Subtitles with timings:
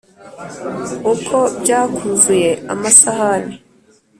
[1.11, 3.53] Ukwo byakuzuye amasahani!